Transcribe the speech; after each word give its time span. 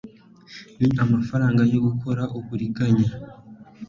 ni 0.79 0.89
amafaranga 1.03 1.61
yo 1.71 1.79
gukora 1.85 2.23
uburiganya 2.37 3.09